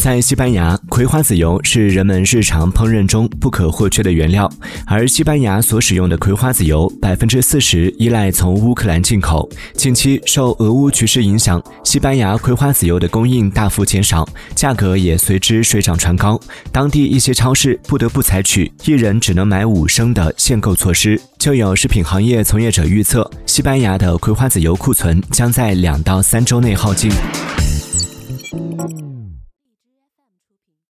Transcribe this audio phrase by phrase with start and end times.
[0.00, 4.50] 在西班牙葵花籽油是人们日常烹饪中不可或缺的原料
[4.86, 16.40] 而西班牙所使用的葵花籽油百分之四十依赖从乌克兰进口近期受俄乌局势影响西班牙葵花籽油的供应大幅减少价格也随之水涨船高。
[16.72, 27.10] 当地一些超市不得不采取一人只能买五升的限购措施就有食品行业从业者预测西班牙的葵花籽油库存将在两到三周内耗尽。